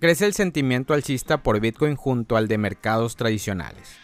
[0.00, 3.96] Crece el sentimiento alcista por Bitcoin junto al de mercados tradicionales.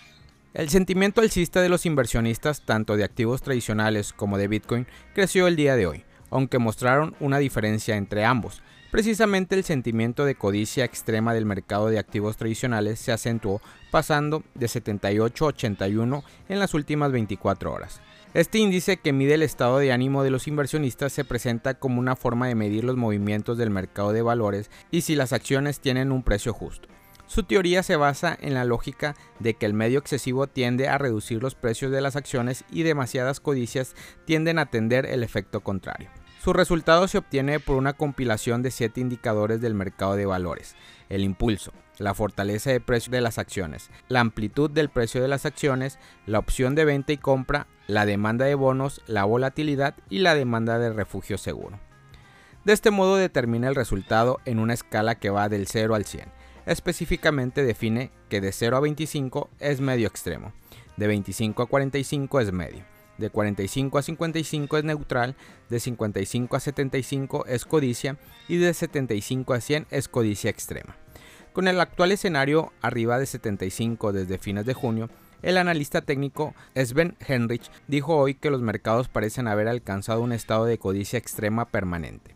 [0.52, 5.54] El sentimiento alcista de los inversionistas, tanto de activos tradicionales como de Bitcoin, creció el
[5.54, 8.60] día de hoy, aunque mostraron una diferencia entre ambos.
[8.94, 13.60] Precisamente el sentimiento de codicia extrema del mercado de activos tradicionales se acentuó
[13.90, 18.00] pasando de 78 a 81 en las últimas 24 horas.
[18.34, 22.14] Este índice que mide el estado de ánimo de los inversionistas se presenta como una
[22.14, 26.22] forma de medir los movimientos del mercado de valores y si las acciones tienen un
[26.22, 26.88] precio justo.
[27.26, 31.42] Su teoría se basa en la lógica de que el medio excesivo tiende a reducir
[31.42, 36.10] los precios de las acciones y demasiadas codicias tienden a tender el efecto contrario.
[36.44, 40.76] Su resultado se obtiene por una compilación de siete indicadores del mercado de valores.
[41.08, 45.46] El impulso, la fortaleza de precio de las acciones, la amplitud del precio de las
[45.46, 50.34] acciones, la opción de venta y compra, la demanda de bonos, la volatilidad y la
[50.34, 51.80] demanda de refugio seguro.
[52.66, 56.28] De este modo determina el resultado en una escala que va del 0 al 100.
[56.66, 60.52] Específicamente define que de 0 a 25 es medio extremo,
[60.98, 65.36] de 25 a 45 es medio de 45 a 55 es neutral,
[65.68, 70.96] de 55 a 75 es codicia y de 75 a 100 es codicia extrema.
[71.52, 75.08] Con el actual escenario arriba de 75 desde fines de junio,
[75.42, 80.64] el analista técnico Sven Henrich dijo hoy que los mercados parecen haber alcanzado un estado
[80.64, 82.34] de codicia extrema permanente.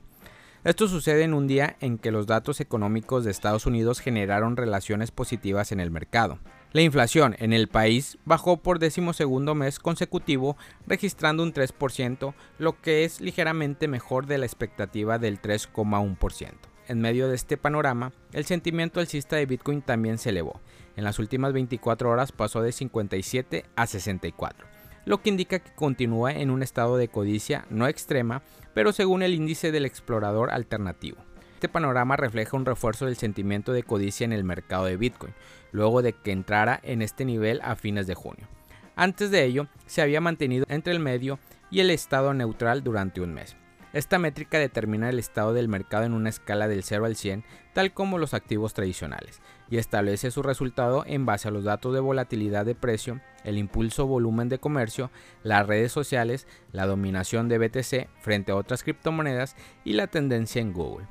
[0.64, 5.12] Esto sucede en un día en que los datos económicos de Estados Unidos generaron relaciones
[5.12, 6.40] positivas en el mercado.
[6.72, 13.04] La inflación en el país bajó por decimosegundo mes consecutivo, registrando un 3%, lo que
[13.04, 16.52] es ligeramente mejor de la expectativa del 3,1%.
[16.88, 20.60] En medio de este panorama, el sentimiento alcista de Bitcoin también se elevó.
[20.96, 24.66] En las últimas 24 horas pasó de 57 a 64,
[25.08, 28.42] lo que indica que continúa en un estado de codicia no extrema,
[28.74, 31.16] pero según el índice del explorador alternativo.
[31.54, 35.32] Este panorama refleja un refuerzo del sentimiento de codicia en el mercado de Bitcoin,
[35.72, 38.48] luego de que entrara en este nivel a fines de junio.
[38.96, 41.38] Antes de ello, se había mantenido entre el medio
[41.70, 43.56] y el estado neutral durante un mes.
[43.94, 47.94] Esta métrica determina el estado del mercado en una escala del 0 al 100, tal
[47.94, 49.41] como los activos tradicionales,
[49.71, 54.06] y establece su resultado en base a los datos de volatilidad de precio, el impulso
[54.06, 55.10] volumen de comercio,
[55.43, 60.75] las redes sociales, la dominación de BTC frente a otras criptomonedas y la tendencia en
[60.75, 61.06] Google.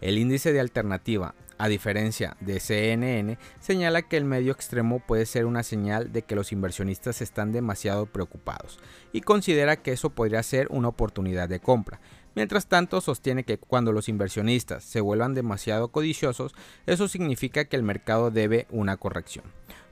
[0.00, 5.44] El índice de alternativa, a diferencia de CNN, señala que el medio extremo puede ser
[5.44, 8.78] una señal de que los inversionistas están demasiado preocupados
[9.12, 12.00] y considera que eso podría ser una oportunidad de compra.
[12.34, 16.54] Mientras tanto, sostiene que cuando los inversionistas se vuelvan demasiado codiciosos,
[16.86, 19.44] eso significa que el mercado debe una corrección.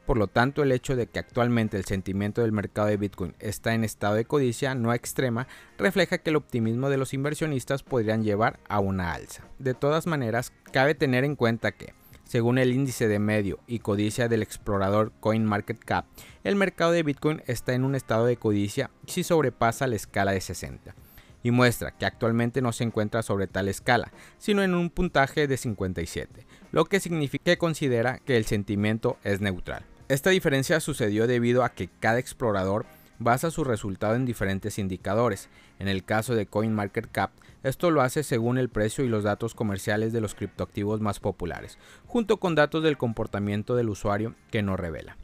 [0.07, 3.75] Por lo tanto, el hecho de que actualmente el sentimiento del mercado de Bitcoin está
[3.75, 8.61] en estado de codicia no extrema refleja que el optimismo de los inversionistas podrían llevar
[8.69, 9.45] a una alza.
[9.59, 14.29] De todas maneras, cabe tener en cuenta que, según el índice de medio y codicia
[14.29, 16.07] del explorador CoinMarketCap,
[16.45, 20.41] el mercado de Bitcoin está en un estado de codicia si sobrepasa la escala de
[20.41, 20.95] 60
[21.43, 25.57] y muestra que actualmente no se encuentra sobre tal escala, sino en un puntaje de
[25.57, 29.85] 57, lo que significa que considera que el sentimiento es neutral.
[30.09, 32.87] Esta diferencia sucedió debido a que cada explorador
[33.19, 35.49] basa su resultado en diferentes indicadores.
[35.81, 37.33] En el caso de CoinMarketCap,
[37.65, 41.79] esto lo hace según el precio y los datos comerciales de los criptoactivos más populares,
[42.07, 45.17] junto con datos del comportamiento del usuario que no revela.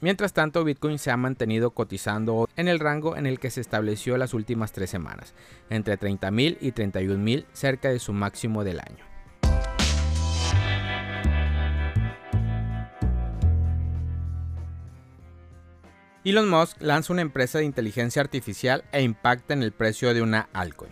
[0.00, 4.16] Mientras tanto, Bitcoin se ha mantenido cotizando en el rango en el que se estableció
[4.16, 5.34] las últimas tres semanas,
[5.70, 9.07] entre 30.000 y 31.000, cerca de su máximo del año.
[16.24, 20.48] Elon Musk lanza una empresa de inteligencia artificial e impacta en el precio de una
[20.52, 20.90] altcoin.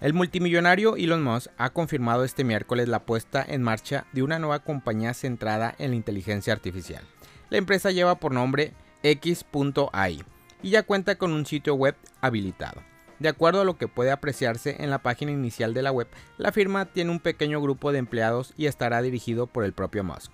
[0.00, 4.60] El multimillonario Elon Musk ha confirmado este miércoles la puesta en marcha de una nueva
[4.60, 7.02] compañía centrada en la inteligencia artificial.
[7.50, 8.72] La empresa lleva por nombre
[9.02, 10.22] X.ai
[10.62, 12.80] y ya cuenta con un sitio web habilitado.
[13.18, 16.06] De acuerdo a lo que puede apreciarse en la página inicial de la web,
[16.38, 20.32] la firma tiene un pequeño grupo de empleados y estará dirigido por el propio Musk.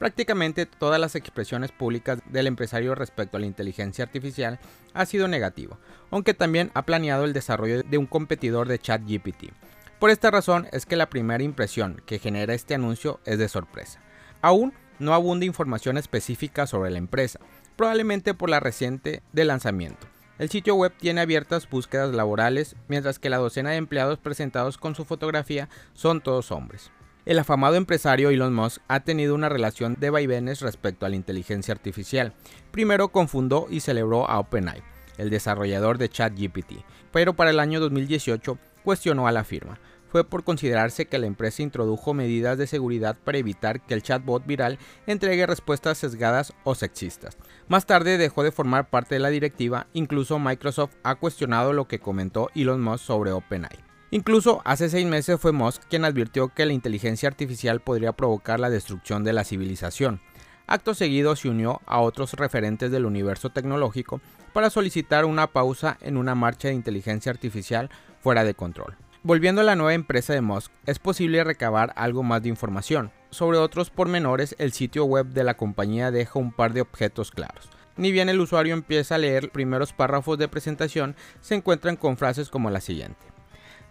[0.00, 4.58] Prácticamente todas las expresiones públicas del empresario respecto a la inteligencia artificial
[4.94, 5.76] ha sido negativo,
[6.10, 9.52] aunque también ha planeado el desarrollo de un competidor de ChatGPT.
[9.98, 14.00] Por esta razón es que la primera impresión que genera este anuncio es de sorpresa.
[14.40, 17.38] Aún no abunda información específica sobre la empresa,
[17.76, 20.06] probablemente por la reciente de lanzamiento.
[20.38, 24.94] El sitio web tiene abiertas búsquedas laborales, mientras que la docena de empleados presentados con
[24.94, 26.90] su fotografía son todos hombres.
[27.26, 31.72] El afamado empresario Elon Musk ha tenido una relación de vaivenes respecto a la inteligencia
[31.72, 32.32] artificial.
[32.70, 34.82] Primero confundó y celebró a OpenAI,
[35.18, 36.82] el desarrollador de ChatGPT,
[37.12, 39.78] pero para el año 2018 cuestionó a la firma.
[40.10, 44.44] fue por considerarse que la empresa introdujo medidas de seguridad para evitar que el chatbot
[44.44, 44.76] viral
[45.06, 47.36] entregue respuestas sesgadas o sexistas.
[47.68, 52.00] Más tarde dejó de formar parte de la directiva, incluso Microsoft ha cuestionado lo que
[52.00, 53.89] comentó Elon Musk sobre OpenAI.
[54.12, 58.68] Incluso hace seis meses fue Musk quien advirtió que la inteligencia artificial podría provocar la
[58.68, 60.20] destrucción de la civilización.
[60.66, 64.20] Acto seguido se unió a otros referentes del universo tecnológico
[64.52, 67.88] para solicitar una pausa en una marcha de inteligencia artificial
[68.20, 68.96] fuera de control.
[69.22, 73.12] Volviendo a la nueva empresa de Musk, es posible recabar algo más de información.
[73.30, 77.68] Sobre otros pormenores, el sitio web de la compañía deja un par de objetos claros.
[77.96, 82.48] Ni bien el usuario empieza a leer primeros párrafos de presentación, se encuentran con frases
[82.48, 83.29] como la siguiente.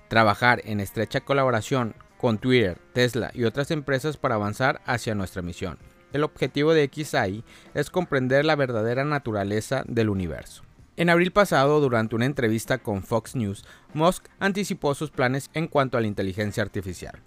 [0.09, 5.77] Trabajar en estrecha colaboración con Twitter, Tesla y otras empresas para avanzar hacia nuestra misión.
[6.11, 7.43] El objetivo de XAI
[7.75, 10.63] es comprender la verdadera naturaleza del universo.
[10.97, 15.97] En abril pasado, durante una entrevista con Fox News, Musk anticipó sus planes en cuanto
[15.97, 17.21] a la inteligencia artificial.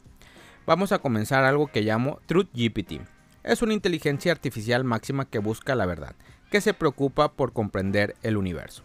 [0.67, 3.01] Vamos a comenzar algo que llamo TruthGPT.
[3.45, 6.17] Es una inteligencia artificial máxima que busca la verdad,
[6.51, 8.83] que se preocupa por comprender el universo.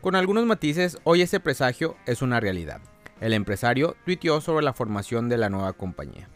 [0.00, 2.82] Con algunos matices, hoy ese presagio es una realidad.
[3.20, 6.28] El empresario tuiteó sobre la formación de la nueva compañía.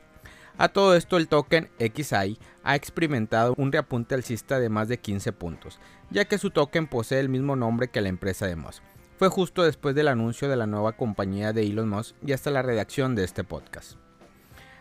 [0.56, 5.32] A todo esto el token XI ha experimentado un reapunte alcista de más de 15
[5.32, 5.78] puntos,
[6.10, 8.82] ya que su token posee el mismo nombre que la empresa de Musk.
[9.18, 12.62] Fue justo después del anuncio de la nueva compañía de Elon Musk y hasta la
[12.62, 13.98] redacción de este podcast.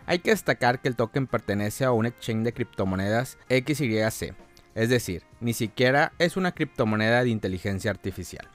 [0.08, 4.34] Hay que destacar que el token pertenece a un exchange de criptomonedas XYC,
[4.74, 8.48] es decir, ni siquiera es una criptomoneda de inteligencia artificial.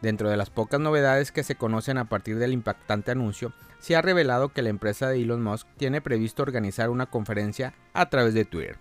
[0.00, 4.02] Dentro de las pocas novedades que se conocen a partir del impactante anuncio, se ha
[4.02, 8.44] revelado que la empresa de Elon Musk tiene previsto organizar una conferencia a través de
[8.44, 8.78] Twitter.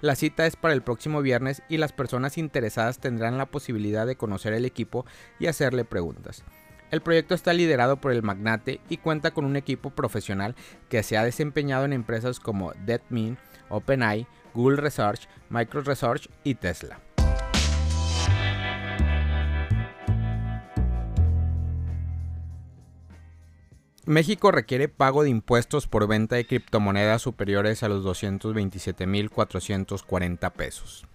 [0.00, 4.16] La cita es para el próximo viernes y las personas interesadas tendrán la posibilidad de
[4.16, 5.06] conocer el equipo
[5.38, 6.42] y hacerle preguntas.
[6.90, 10.54] El proyecto está liderado por el magnate y cuenta con un equipo profesional
[10.88, 13.38] que se ha desempeñado en empresas como DeadMin,
[13.68, 16.98] OpenAI, Google Research, Microsoft Research y Tesla.
[24.04, 31.06] México requiere pago de impuestos por venta de criptomonedas superiores a los 227.440 pesos.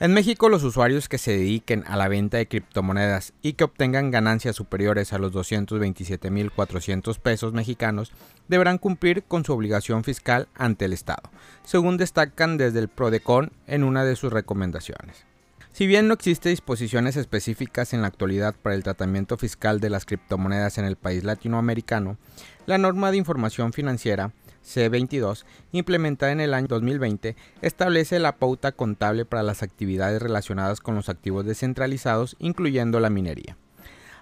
[0.00, 4.10] En México los usuarios que se dediquen a la venta de criptomonedas y que obtengan
[4.10, 8.12] ganancias superiores a los 227.400 pesos mexicanos
[8.48, 11.30] deberán cumplir con su obligación fiscal ante el Estado,
[11.64, 15.26] según destacan desde el PRODECON en una de sus recomendaciones.
[15.72, 20.04] Si bien no existe disposiciones específicas en la actualidad para el tratamiento fiscal de las
[20.04, 22.18] criptomonedas en el país latinoamericano,
[22.66, 24.32] la norma de información financiera
[24.66, 30.94] C22, implementada en el año 2020, establece la pauta contable para las actividades relacionadas con
[30.94, 33.56] los activos descentralizados, incluyendo la minería.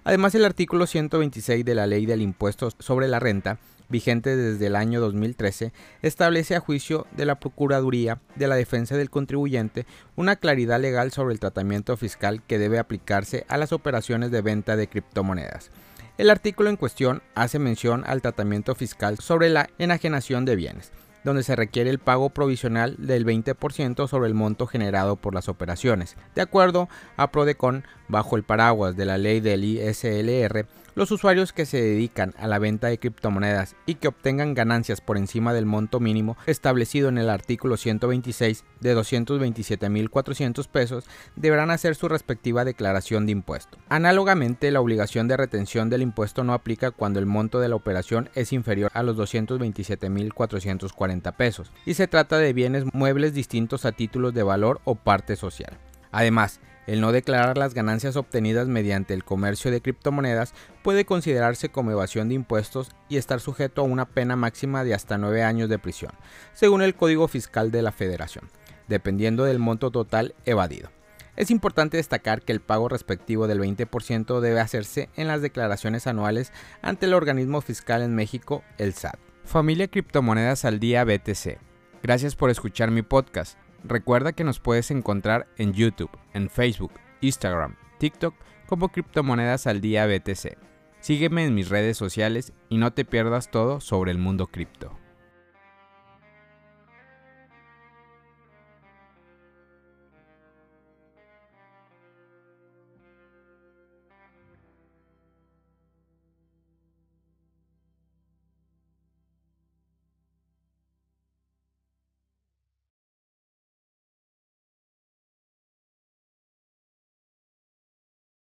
[0.05, 3.59] Además, el artículo 126 de la Ley del Impuesto sobre la Renta
[3.91, 5.73] vigente desde el año 2013,
[6.03, 9.85] establece a juicio de la Procuraduría de la Defensa del Contribuyente
[10.17, 14.77] una claridad legal sobre el tratamiento fiscal que debe aplicarse a las operaciones de venta
[14.77, 15.71] de criptomonedas.
[16.19, 20.93] El artículo en cuestión hace mención al tratamiento fiscal sobre la enajenación de bienes,
[21.25, 26.17] donde se requiere el pago provisional del 20% sobre el monto generado por las operaciones.
[26.35, 31.67] De acuerdo a Prodecon, bajo el paraguas de la ley del ISLR, los usuarios que
[31.67, 36.01] se dedican a la venta de criptomonedas y que obtengan ganancias por encima del monto
[36.01, 41.05] mínimo establecido en el artículo 126 de 227.400 pesos
[41.37, 43.79] deberán hacer su respectiva declaración de impuesto.
[43.89, 48.31] Análogamente, la obligación de retención del impuesto no aplica cuando el monto de la operación
[48.35, 54.35] es inferior a los 227.440 pesos y se trata de bienes muebles distintos a títulos
[54.35, 55.79] de valor o parte social.
[56.13, 56.61] Además,
[56.91, 62.29] el no declarar las ganancias obtenidas mediante el comercio de criptomonedas puede considerarse como evasión
[62.29, 66.11] de impuestos y estar sujeto a una pena máxima de hasta 9 años de prisión,
[66.53, 68.49] según el Código Fiscal de la Federación,
[68.89, 70.91] dependiendo del monto total evadido.
[71.37, 76.53] Es importante destacar que el pago respectivo del 20% debe hacerse en las declaraciones anuales
[76.83, 79.17] ante el organismo fiscal en México, el SAT.
[79.45, 81.59] Familia Criptomonedas al Día BTC.
[82.03, 83.60] Gracias por escuchar mi podcast.
[83.85, 88.35] Recuerda que nos puedes encontrar en YouTube, en Facebook, Instagram, TikTok
[88.67, 90.59] como Criptomonedas al Día BTC.
[91.01, 95.00] Sígueme en mis redes sociales y no te pierdas todo sobre el mundo cripto.